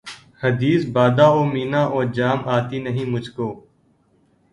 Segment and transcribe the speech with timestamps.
[0.41, 3.47] حدیث بادہ و مینا و جام آتی نہیں مجھ کو